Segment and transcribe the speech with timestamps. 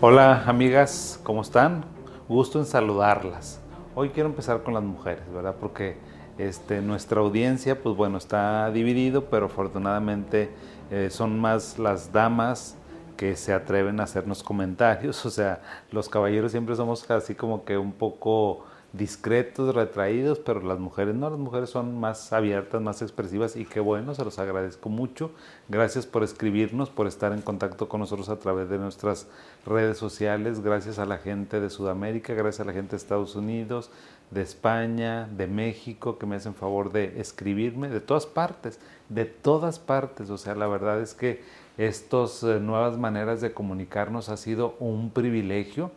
[0.00, 1.84] Hola amigas, ¿cómo están?
[2.28, 3.60] Gusto en saludarlas.
[3.94, 5.54] Hoy quiero empezar con las mujeres, ¿verdad?
[5.58, 5.96] Porque
[6.36, 10.50] este, nuestra audiencia, pues bueno, está dividido, pero afortunadamente
[10.90, 12.76] eh, son más las damas
[13.16, 15.24] que se atreven a hacernos comentarios.
[15.26, 15.62] O sea,
[15.92, 18.64] los caballeros siempre somos así como que un poco
[18.96, 23.80] discretos, retraídos, pero las mujeres no, las mujeres son más abiertas, más expresivas y qué
[23.80, 25.32] bueno, se los agradezco mucho.
[25.68, 29.26] Gracias por escribirnos, por estar en contacto con nosotros a través de nuestras
[29.66, 33.90] redes sociales, gracias a la gente de Sudamérica, gracias a la gente de Estados Unidos,
[34.30, 39.80] de España, de México, que me hacen favor de escribirme, de todas partes, de todas
[39.80, 40.30] partes.
[40.30, 41.42] O sea, la verdad es que
[41.78, 45.90] estas eh, nuevas maneras de comunicarnos ha sido un privilegio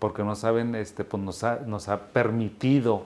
[0.00, 3.04] porque no saben, este, pues nos ha, nos ha permitido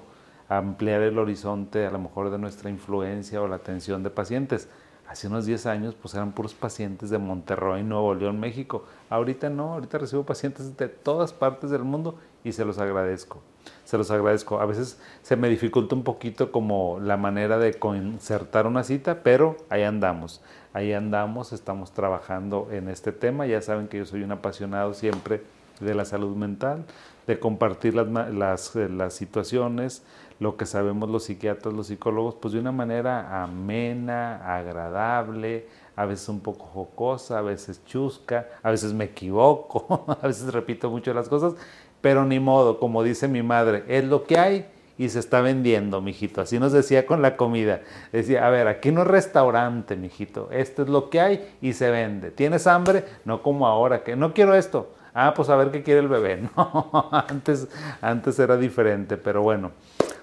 [0.48, 4.68] ampliar el horizonte a lo mejor de nuestra influencia o la atención de pacientes.
[5.08, 8.84] Hace unos 10 años pues eran puros pacientes de Monterrey, Nuevo León, México.
[9.10, 13.42] Ahorita no, ahorita recibo pacientes de todas partes del mundo y se los agradezco.
[13.84, 14.60] Se los agradezco.
[14.60, 19.56] A veces se me dificulta un poquito como la manera de concertar una cita, pero
[19.68, 20.40] ahí andamos.
[20.72, 23.46] Ahí andamos, estamos trabajando en este tema.
[23.46, 25.42] Ya saben que yo soy un apasionado siempre
[25.80, 26.84] de la salud mental,
[27.26, 30.02] de compartir las, eh, las, situaciones,
[30.40, 35.66] lo que sabemos los psiquiatras, los psicólogos, pues de una manera amena, agradable,
[35.96, 40.90] a veces un poco jocosa, a veces chusca, a veces me equivoco, a veces repito
[40.90, 41.54] mucho las cosas,
[42.00, 44.66] pero ni modo, como dice mi madre, es lo que hay
[44.96, 46.40] y se está vendiendo, mijito.
[46.40, 47.80] Así nos decía con la comida.
[48.12, 50.48] Decía, a ver, aquí no es restaurante, mijito.
[50.52, 52.30] Esto es lo que hay y se vende.
[52.30, 53.04] ¿Tienes hambre?
[53.24, 54.92] No como ahora, que no quiero esto.
[55.16, 56.48] Ah, pues a ver qué quiere el bebé.
[56.56, 57.68] No, antes,
[58.00, 59.70] antes era diferente, pero bueno.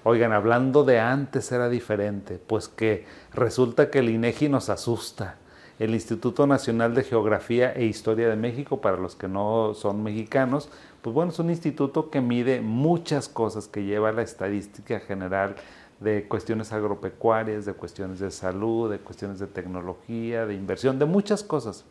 [0.04, 5.36] Oigan, hablando de antes era diferente, pues que resulta que el INEGI nos asusta.
[5.78, 10.68] El Instituto Nacional de Geografía e Historia de México, para los que no son mexicanos,
[11.00, 15.54] pues bueno, es un instituto que mide muchas cosas, que lleva la estadística general
[16.00, 21.42] de cuestiones agropecuarias, de cuestiones de salud, de cuestiones de tecnología, de inversión, de muchas
[21.42, 21.84] cosas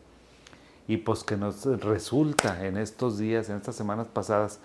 [0.88, 4.58] y pues que nos resulta en estos días, en estas semanas pasadas,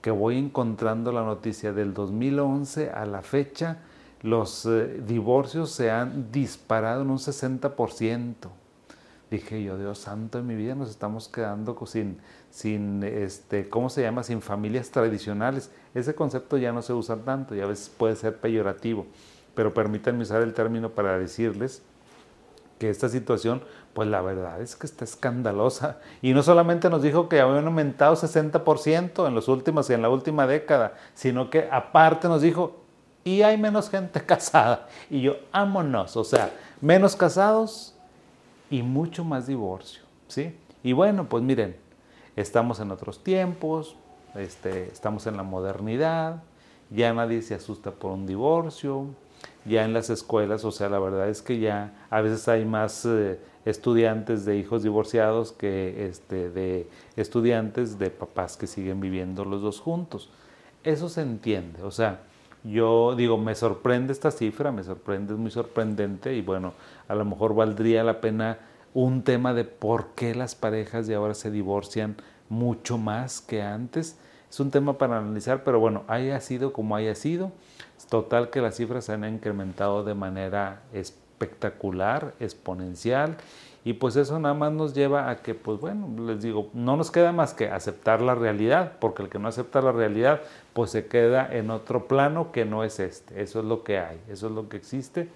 [0.00, 3.78] que voy encontrando la noticia del 2011 a la fecha,
[4.22, 8.34] los eh, divorcios se han disparado en un 60%.
[9.30, 12.18] Dije yo, Dios santo, en mi vida nos estamos quedando sin,
[12.50, 14.24] sin este, ¿cómo se llama?
[14.24, 15.70] Sin familias tradicionales.
[15.94, 19.06] Ese concepto ya no se usa tanto y a veces puede ser peyorativo,
[19.54, 21.82] pero permítanme usar el término para decirles
[22.80, 25.98] que esta situación, pues la verdad es que está escandalosa.
[26.22, 30.08] Y no solamente nos dijo que habían aumentado 60% en los últimos y en la
[30.08, 32.80] última década, sino que aparte nos dijo,
[33.22, 34.88] y hay menos gente casada.
[35.10, 37.94] Y yo, ámonos, o sea, menos casados
[38.70, 40.56] y mucho más divorcio, ¿sí?
[40.82, 41.76] Y bueno, pues miren,
[42.34, 43.94] estamos en otros tiempos,
[44.34, 46.42] este, estamos en la modernidad,
[46.88, 49.04] ya nadie se asusta por un divorcio,
[49.64, 53.04] ya en las escuelas, o sea, la verdad es que ya a veces hay más
[53.04, 59.62] eh, estudiantes de hijos divorciados que este, de estudiantes de papás que siguen viviendo los
[59.62, 60.30] dos juntos.
[60.82, 62.20] Eso se entiende, o sea,
[62.64, 66.74] yo digo, me sorprende esta cifra, me sorprende, es muy sorprendente y bueno,
[67.08, 68.58] a lo mejor valdría la pena
[68.92, 72.16] un tema de por qué las parejas de ahora se divorcian
[72.48, 74.18] mucho más que antes.
[74.50, 77.52] Es un tema para analizar, pero bueno, haya sido como haya sido
[78.08, 83.36] Total que las cifras se han incrementado de manera espectacular, exponencial,
[83.82, 87.10] y pues eso nada más nos lleva a que, pues bueno, les digo, no nos
[87.10, 90.42] queda más que aceptar la realidad, porque el que no acepta la realidad,
[90.74, 93.40] pues se queda en otro plano que no es este.
[93.40, 95.28] Eso es lo que hay, eso es lo que existe,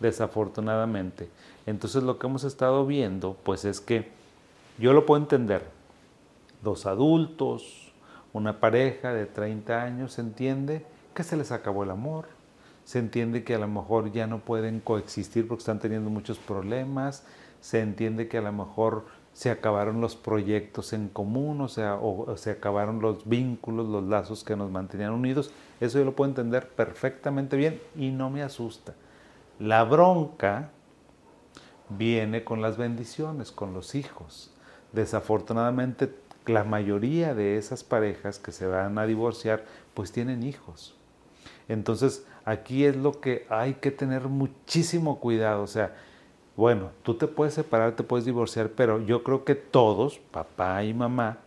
[0.00, 1.28] desafortunadamente.
[1.66, 4.08] Entonces lo que hemos estado viendo, pues es que
[4.78, 5.62] yo lo puedo entender.
[6.62, 7.92] Dos adultos,
[8.32, 10.86] una pareja de 30 años, ¿se entiende?
[11.22, 12.26] Se les acabó el amor,
[12.84, 17.24] se entiende que a lo mejor ya no pueden coexistir porque están teniendo muchos problemas,
[17.60, 22.36] se entiende que a lo mejor se acabaron los proyectos en común, o sea, o,
[22.36, 25.52] se acabaron los vínculos, los lazos que nos mantenían unidos.
[25.80, 28.94] Eso yo lo puedo entender perfectamente bien y no me asusta.
[29.58, 30.70] La bronca
[31.88, 34.52] viene con las bendiciones, con los hijos.
[34.92, 36.12] Desafortunadamente,
[36.46, 40.96] la mayoría de esas parejas que se van a divorciar, pues tienen hijos.
[41.70, 45.62] Entonces, aquí es lo que hay que tener muchísimo cuidado.
[45.62, 45.94] O sea,
[46.56, 50.92] bueno, tú te puedes separar, te puedes divorciar, pero yo creo que todos, papá y
[50.92, 51.38] mamá,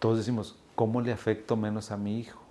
[0.00, 2.42] todos decimos, ¿cómo le afecto menos a mi hijo?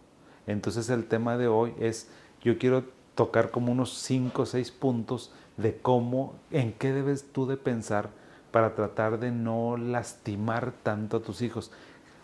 [0.47, 2.09] Entonces el tema de hoy es,
[2.41, 7.45] yo quiero tocar como unos cinco o seis puntos de cómo, en qué debes tú
[7.45, 8.09] de pensar
[8.51, 11.71] para tratar de no lastimar tanto a tus hijos.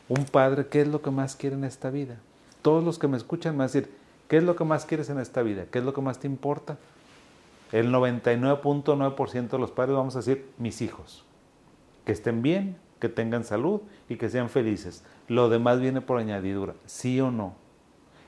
[0.08, 2.20] Un padre, ¿qué es lo que más quiere en esta vida?
[2.62, 5.10] Todos los que me escuchan me van a decir, ¿qué es lo que más quieres
[5.10, 5.66] en esta vida?
[5.72, 6.78] ¿Qué es lo que más te importa?
[7.72, 11.26] El 99.9% de los padres vamos a decir, mis hijos.
[12.06, 15.04] Que estén bien, que tengan salud y que sean felices.
[15.28, 17.56] Lo demás viene por añadidura, sí o no.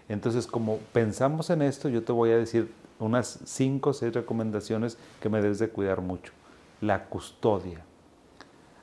[0.10, 4.98] Entonces, como pensamos en esto, yo te voy a decir unas 5 o 6 recomendaciones
[5.22, 6.34] que me debes de cuidar mucho.
[6.82, 7.84] La custodia.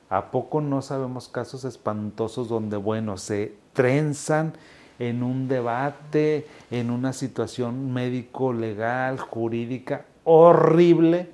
[0.09, 4.53] ¿A poco no sabemos casos espantosos donde, bueno, se trenzan
[4.99, 11.29] en un debate, en una situación médico, legal, jurídica horrible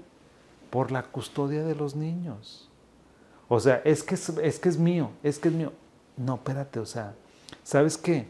[0.70, 2.70] por la custodia de los niños?
[3.48, 5.74] O sea, es que es, que es mío, es que es mío.
[6.18, 7.14] No, espérate, o sea,
[7.64, 8.28] ¿sabes qué?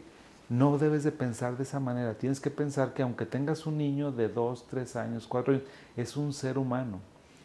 [0.48, 2.14] No debes de pensar de esa manera.
[2.14, 5.64] Tienes que pensar que aunque tengas un niño de dos, tres años, cuatro años,
[5.96, 7.00] es un ser humano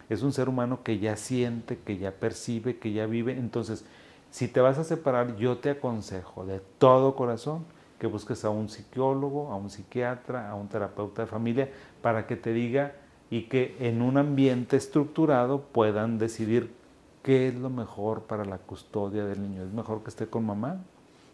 [0.09, 3.37] es un ser humano que ya siente, que ya percibe, que ya vive.
[3.37, 3.85] Entonces,
[4.31, 7.63] si te vas a separar, yo te aconsejo de todo corazón
[7.99, 11.69] que busques a un psicólogo, a un psiquiatra, a un terapeuta de familia,
[12.01, 12.93] para que te diga
[13.29, 16.73] y que en un ambiente estructurado puedan decidir
[17.21, 19.63] qué es lo mejor para la custodia del niño.
[19.63, 20.77] ¿Es mejor que esté con mamá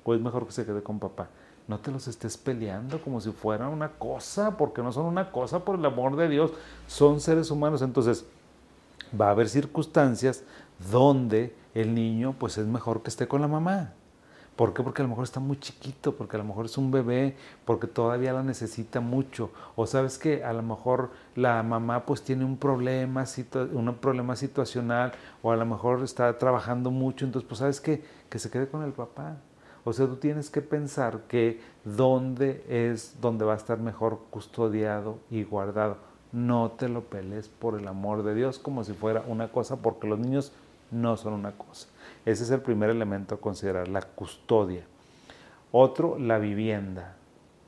[0.03, 1.29] o es mejor que se quede con papá?
[1.67, 5.63] No te los estés peleando como si fueran una cosa, porque no son una cosa
[5.63, 6.51] por el amor de Dios,
[6.87, 7.81] son seres humanos.
[7.81, 8.25] Entonces,
[9.19, 10.43] va a haber circunstancias
[10.91, 13.93] donde el niño pues es mejor que esté con la mamá.
[14.55, 14.83] ¿Por qué?
[14.83, 17.35] Porque a lo mejor está muy chiquito, porque a lo mejor es un bebé,
[17.65, 19.51] porque todavía la necesita mucho.
[19.75, 23.25] O sabes que a lo mejor la mamá pues tiene un problema,
[23.73, 25.11] un problema situacional,
[25.43, 28.83] o a lo mejor está trabajando mucho, entonces pues sabes que, que se quede con
[28.83, 29.37] el papá.
[29.83, 35.19] O sea, tú tienes que pensar que dónde es donde va a estar mejor custodiado
[35.29, 35.97] y guardado
[36.35, 40.05] no te lo pelees por el amor de Dios como si fuera una cosa, porque
[40.05, 40.51] los niños
[40.91, 41.87] no son una cosa.
[42.25, 44.83] Ese es el primer elemento a considerar, la custodia.
[45.71, 47.15] Otro, la vivienda.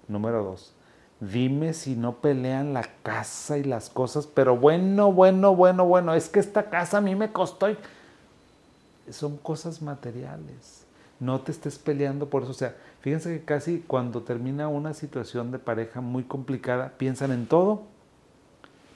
[0.07, 0.73] Número dos,
[1.19, 6.29] dime si no pelean la casa y las cosas, pero bueno, bueno, bueno, bueno, es
[6.29, 7.67] que esta casa a mí me costó.
[9.09, 10.85] Son cosas materiales.
[11.19, 12.51] No te estés peleando por eso.
[12.51, 17.47] O sea, fíjense que casi cuando termina una situación de pareja muy complicada, piensan en
[17.47, 17.83] todo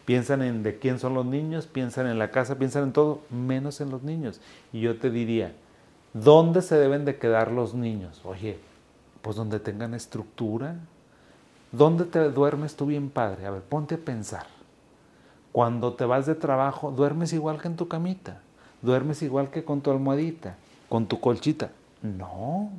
[0.05, 3.81] Piensan en de quién son los niños, piensan en la casa, piensan en todo, menos
[3.81, 4.41] en los niños.
[4.73, 5.53] Y yo te diría,
[6.13, 8.21] ¿dónde se deben de quedar los niños?
[8.25, 8.57] Oye,
[9.21, 10.75] pues donde tengan estructura.
[11.71, 13.45] ¿Dónde te duermes tú bien padre?
[13.45, 14.45] A ver, ponte a pensar.
[15.51, 18.41] Cuando te vas de trabajo, duermes igual que en tu camita,
[18.81, 20.55] duermes igual que con tu almohadita,
[20.89, 21.71] con tu colchita.
[22.01, 22.71] No,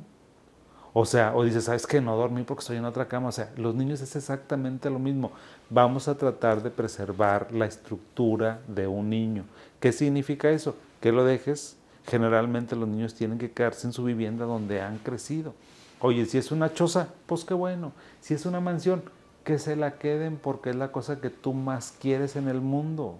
[0.93, 2.01] o sea, o dices, ¿sabes qué?
[2.01, 3.29] No dormí porque estoy en otra cama.
[3.29, 5.31] O sea, los niños es exactamente lo mismo.
[5.69, 9.45] Vamos a tratar de preservar la estructura de un niño.
[9.79, 10.75] ¿Qué significa eso?
[11.01, 11.77] Que lo dejes.
[12.05, 15.55] Generalmente los niños tienen que quedarse en su vivienda donde han crecido.
[15.99, 17.93] Oye, si es una choza, pues qué bueno.
[18.21, 19.01] Si es una mansión,
[19.43, 23.17] que se la queden porque es la cosa que tú más quieres en el mundo.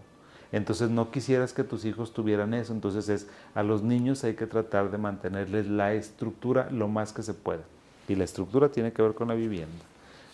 [0.54, 2.74] Entonces no quisieras que tus hijos tuvieran eso.
[2.74, 7.24] Entonces es a los niños hay que tratar de mantenerles la estructura lo más que
[7.24, 7.64] se pueda.
[8.08, 9.84] Y la estructura tiene que ver con la vivienda.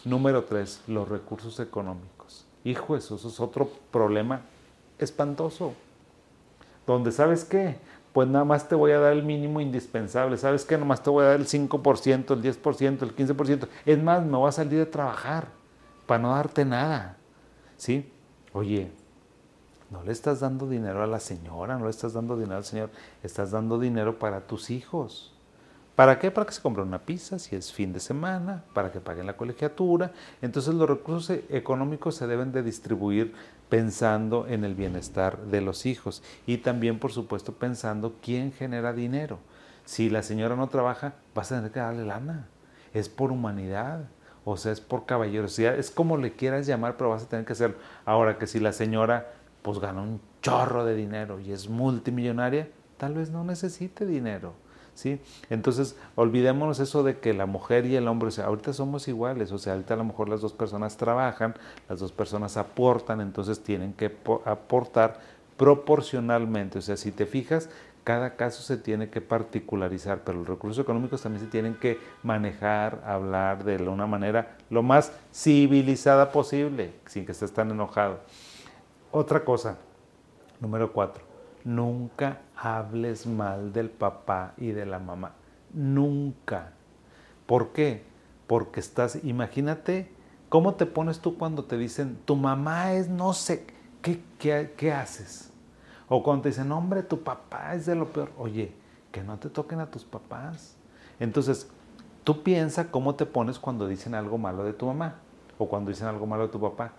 [0.03, 2.45] Número tres, los recursos económicos.
[2.65, 4.41] Hijo, eso, es otro problema
[4.99, 5.73] espantoso.
[6.85, 7.77] Donde, ¿sabes qué?
[8.11, 10.35] Pues nada más te voy a dar el mínimo indispensable.
[10.35, 10.77] ¿Sabes qué?
[10.77, 13.67] Nomás te voy a dar el 5%, el 10%, el 15%.
[13.85, 15.47] Es más, me voy a salir de trabajar
[16.05, 17.15] para no darte nada.
[17.77, 18.11] ¿Sí?
[18.51, 18.91] Oye,
[19.89, 22.89] no le estás dando dinero a la señora, no le estás dando dinero al señor,
[23.23, 25.33] estás dando dinero para tus hijos.
[25.95, 26.31] ¿Para qué?
[26.31, 29.35] Para que se compren una pizza si es fin de semana, para que paguen la
[29.35, 30.13] colegiatura.
[30.41, 33.33] Entonces los recursos económicos se deben de distribuir
[33.67, 39.39] pensando en el bienestar de los hijos y también, por supuesto, pensando quién genera dinero.
[39.83, 42.47] Si la señora no trabaja, vas a tener que darle lana.
[42.93, 44.07] Es por humanidad,
[44.45, 47.53] o sea, es por caballerosidad, es como le quieras llamar, pero vas a tener que
[47.53, 47.75] hacerlo.
[48.05, 53.13] Ahora que si la señora pues gana un chorro de dinero y es multimillonaria, tal
[53.15, 54.53] vez no necesite dinero.
[54.99, 55.21] ¿sí?
[55.49, 59.51] Entonces, olvidémonos eso de que la mujer y el hombre, o sea, ahorita somos iguales,
[59.51, 61.55] o sea, ahorita a lo mejor las dos personas trabajan,
[61.87, 64.13] las dos personas aportan, entonces tienen que
[64.45, 65.19] aportar
[65.55, 66.79] proporcionalmente.
[66.79, 67.69] O sea, si te fijas,
[68.03, 73.01] cada caso se tiene que particularizar, pero los recursos económicos también se tienen que manejar,
[73.05, 78.19] hablar de una manera lo más civilizada posible, sin que estés tan enojado.
[79.11, 79.79] Otra cosa,
[80.59, 81.23] número cuatro,
[81.63, 85.31] nunca hables mal del papá y de la mamá.
[85.73, 86.73] Nunca.
[87.47, 88.03] ¿Por qué?
[88.45, 90.11] Porque estás, imagínate,
[90.47, 93.65] ¿cómo te pones tú cuando te dicen, tu mamá es no sé,
[94.03, 95.51] ¿qué, qué, haces?
[96.07, 98.29] O cuando te dicen, hombre, tu papá es de lo peor.
[98.37, 98.73] Oye,
[99.11, 100.75] que no te toquen a tus papás.
[101.19, 101.67] Entonces,
[102.23, 105.15] tú piensa cómo te pones cuando dicen algo malo de tu mamá
[105.57, 106.93] o cuando dicen algo malo de tu papá.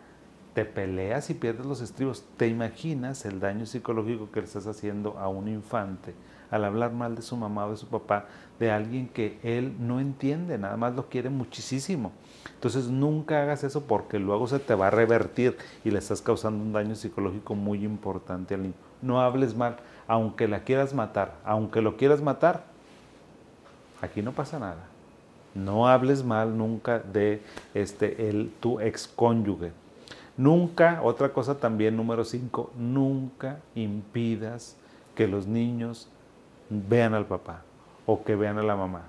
[0.55, 2.25] Te peleas y pierdes los estribos.
[2.37, 6.15] ¿Te imaginas el daño psicológico que le estás haciendo a un infante
[6.51, 8.27] al hablar mal de su mamá o de su papá,
[8.59, 12.11] de alguien que él no entiende, nada más lo quiere muchísimo?
[12.55, 16.63] Entonces nunca hagas eso porque luego se te va a revertir y le estás causando
[16.65, 18.75] un daño psicológico muy importante al niño.
[19.01, 19.77] No hables mal,
[20.09, 22.65] aunque la quieras matar, aunque lo quieras matar,
[24.03, 24.89] aquí no pasa nada.
[25.55, 27.43] No hables mal nunca de
[27.75, 29.73] este el tu excónyuge.
[30.41, 34.75] Nunca, otra cosa también número 5, nunca impidas
[35.15, 36.09] que los niños
[36.71, 37.61] vean al papá
[38.07, 39.03] o que vean a la mamá.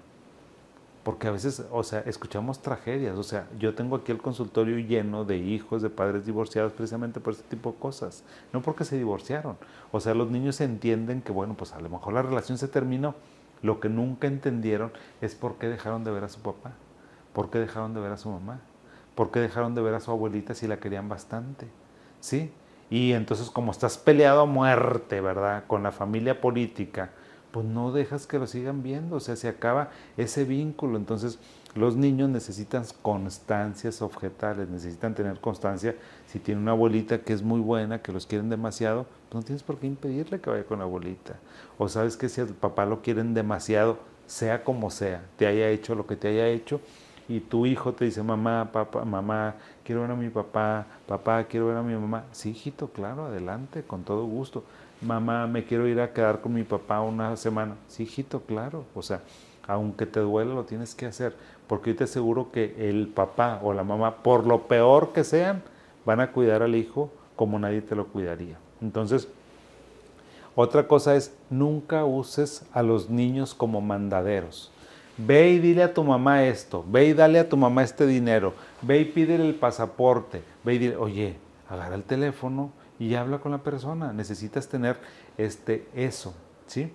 [1.05, 3.17] Porque a veces, o sea, escuchamos tragedias.
[3.17, 7.31] O sea, yo tengo aquí el consultorio lleno de hijos de padres divorciados precisamente por
[7.31, 8.25] este tipo de cosas.
[8.51, 9.55] No porque se divorciaron.
[9.93, 13.15] O sea, los niños entienden que, bueno, pues a lo mejor la relación se terminó.
[13.61, 16.73] Lo que nunca entendieron es por qué dejaron de ver a su papá.
[17.31, 18.59] ¿Por qué dejaron de ver a su mamá?
[19.15, 21.68] ¿Por qué dejaron de ver a su abuelita si la querían bastante?
[22.20, 22.51] ¿Sí?
[22.89, 25.63] Y entonces como estás peleado a muerte, ¿verdad?
[25.68, 27.12] Con la familia política,
[27.51, 30.98] pues no dejas que lo sigan viendo, o sea, se acaba ese vínculo.
[30.98, 31.39] Entonces,
[31.75, 35.96] los niños necesitan constancias objetales, necesitan tener constancia.
[36.27, 39.63] Si tiene una abuelita que es muy buena, que los quieren demasiado, pues no tienes
[39.63, 41.36] por qué impedirle que vaya con la abuelita.
[41.77, 45.96] O sabes que si al papá lo quieren demasiado, sea como sea, te haya hecho
[45.96, 46.80] lo que te haya hecho,
[47.27, 51.67] y tu hijo te dice, mamá, papá, mamá, quiero ver a mi papá, papá, quiero
[51.67, 52.23] ver a mi mamá.
[52.31, 54.63] Sí, hijito, claro, adelante, con todo gusto
[55.01, 57.75] mamá, me quiero ir a quedar con mi papá una semana.
[57.87, 58.85] Sí, hijito, claro.
[58.95, 59.21] O sea,
[59.67, 61.35] aunque te duele, lo tienes que hacer.
[61.67, 65.63] Porque yo te aseguro que el papá o la mamá, por lo peor que sean,
[66.05, 68.57] van a cuidar al hijo como nadie te lo cuidaría.
[68.81, 69.27] Entonces,
[70.55, 74.71] otra cosa es, nunca uses a los niños como mandaderos.
[75.18, 78.53] Ve y dile a tu mamá esto, ve y dale a tu mamá este dinero,
[78.82, 81.36] ve y pídele el pasaporte, ve y dile, oye,
[81.70, 84.13] agarra el teléfono, y habla con la persona.
[84.13, 84.98] Necesitas tener
[85.38, 86.36] este, eso,
[86.68, 86.94] ¿sí?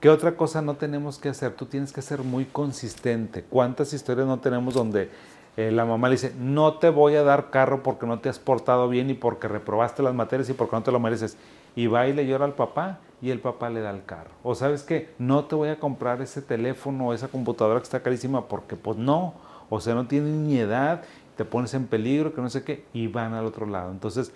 [0.00, 1.52] ¿Qué otra cosa no tenemos que hacer?
[1.52, 3.44] Tú tienes que ser muy consistente.
[3.44, 5.10] ¿Cuántas historias no tenemos donde
[5.56, 8.40] eh, la mamá le dice, no te voy a dar carro porque no te has
[8.40, 11.36] portado bien y porque reprobaste las materias y porque no te lo mereces?
[11.76, 14.30] Y va y le llora al papá y el papá le da el carro.
[14.42, 18.02] O sabes qué, no te voy a comprar ese teléfono o esa computadora que está
[18.02, 19.34] carísima porque pues no,
[19.70, 21.02] o sea, no tiene ni edad,
[21.36, 23.92] te pones en peligro, que no sé qué, y van al otro lado.
[23.92, 24.32] Entonces,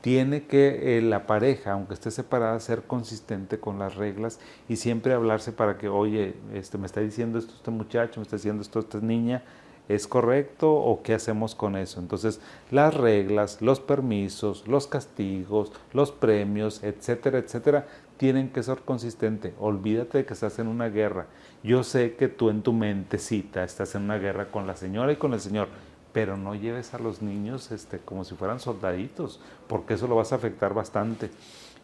[0.00, 5.12] tiene que eh, la pareja, aunque esté separada, ser consistente con las reglas y siempre
[5.12, 8.78] hablarse para que, oye, este, me está diciendo esto este muchacho, me está diciendo esto
[8.78, 9.42] esta niña,
[9.88, 12.00] ¿es correcto o qué hacemos con eso?
[12.00, 12.40] Entonces,
[12.70, 19.54] las reglas, los permisos, los castigos, los premios, etcétera, etcétera, tienen que ser consistentes.
[19.58, 21.26] Olvídate de que estás en una guerra.
[21.62, 25.16] Yo sé que tú en tu mentecita estás en una guerra con la señora y
[25.16, 25.68] con el señor
[26.12, 30.32] pero no lleves a los niños este, como si fueran soldaditos, porque eso lo vas
[30.32, 31.30] a afectar bastante.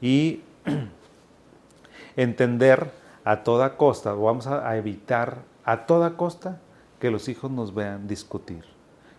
[0.01, 0.41] Y
[2.17, 2.91] entender
[3.25, 6.61] a toda costa, vamos a evitar a toda costa
[7.05, 8.65] que los hijos nos vean discutir,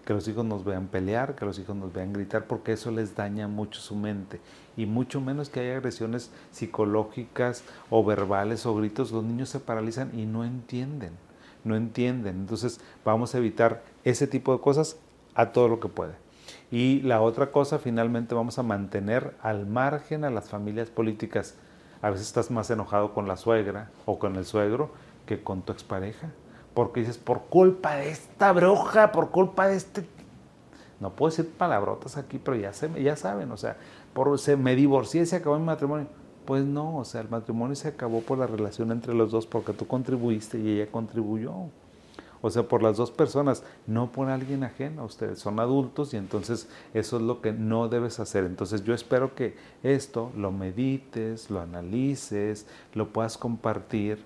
[0.08, 3.16] que los hijos nos vean pelear, que los hijos nos vean gritar, porque eso les
[3.16, 4.42] daña mucho su mente.
[4.76, 10.18] Y mucho menos que haya agresiones psicológicas o verbales o gritos, los niños se paralizan
[10.18, 11.12] y no entienden
[11.64, 12.38] no entienden.
[12.38, 14.98] Entonces vamos a evitar ese tipo de cosas
[15.36, 16.14] a todo lo que puede.
[16.72, 21.54] Y la otra cosa, finalmente vamos a mantener al margen a las familias políticas.
[22.02, 24.90] A veces estás más enojado con la suegra o con el suegro
[25.28, 26.32] que con tu expareja.
[26.76, 30.06] Porque dices, por culpa de esta bruja, por culpa de este...
[31.00, 33.78] No puedo decir palabrotas aquí, pero ya, se, ya saben, o sea,
[34.14, 36.08] por, se, me divorcié y se acabó mi matrimonio.
[36.46, 39.74] Pues no, o sea, el matrimonio se acabó por la relación entre los dos porque
[39.74, 41.54] tú contribuiste y ella contribuyó.
[42.42, 45.40] O sea, por las dos personas, no por alguien ajeno ustedes.
[45.40, 48.44] Son adultos y entonces eso es lo que no debes hacer.
[48.44, 54.24] Entonces yo espero que esto lo medites, lo analices, lo puedas compartir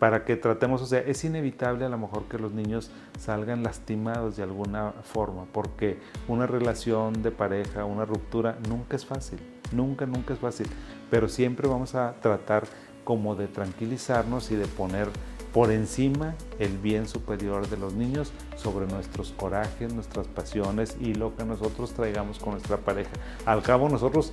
[0.00, 4.36] para que tratemos, o sea, es inevitable a lo mejor que los niños salgan lastimados
[4.36, 9.38] de alguna forma, porque una relación de pareja, una ruptura, nunca es fácil,
[9.70, 10.66] nunca, nunca es fácil
[11.10, 12.64] pero siempre vamos a tratar
[13.04, 15.08] como de tranquilizarnos y de poner
[15.52, 21.34] por encima el bien superior de los niños sobre nuestros corajes, nuestras pasiones y lo
[21.36, 23.10] que nosotros traigamos con nuestra pareja.
[23.44, 24.32] Al cabo nosotros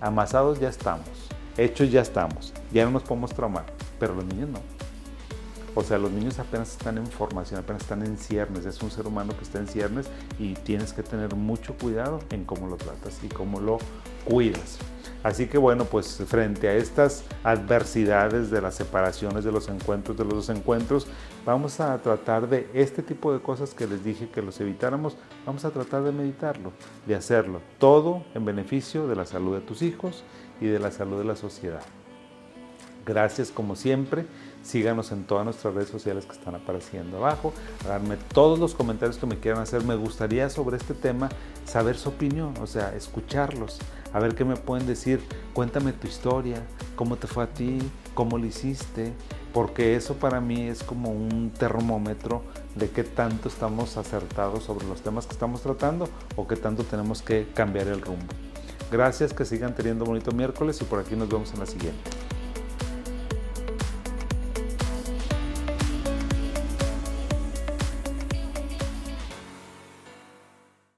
[0.00, 1.08] amasados ya estamos,
[1.56, 3.66] hechos ya estamos, ya no nos podemos traumar,
[4.00, 4.75] pero los niños no.
[5.78, 9.06] O sea, los niños apenas están en formación, apenas están en ciernes, es un ser
[9.06, 13.22] humano que está en ciernes y tienes que tener mucho cuidado en cómo lo tratas
[13.22, 13.76] y cómo lo
[14.24, 14.78] cuidas.
[15.22, 20.24] Así que bueno, pues frente a estas adversidades de las separaciones, de los encuentros, de
[20.24, 21.08] los dos encuentros,
[21.44, 25.66] vamos a tratar de este tipo de cosas que les dije que los evitáramos, vamos
[25.66, 26.72] a tratar de meditarlo,
[27.06, 30.24] de hacerlo, todo en beneficio de la salud de tus hijos
[30.58, 31.82] y de la salud de la sociedad.
[33.06, 34.26] Gracias como siempre.
[34.66, 37.52] Síganos en todas nuestras redes sociales que están apareciendo abajo.
[37.84, 39.84] Háganme todos los comentarios que me quieran hacer.
[39.84, 41.28] Me gustaría sobre este tema
[41.64, 43.78] saber su opinión, o sea, escucharlos,
[44.12, 45.20] a ver qué me pueden decir.
[45.54, 47.78] Cuéntame tu historia, cómo te fue a ti,
[48.14, 49.12] cómo lo hiciste,
[49.54, 52.42] porque eso para mí es como un termómetro
[52.74, 57.22] de qué tanto estamos acertados sobre los temas que estamos tratando o qué tanto tenemos
[57.22, 58.34] que cambiar el rumbo.
[58.90, 62.15] Gracias, que sigan teniendo bonito miércoles y por aquí nos vemos en la siguiente.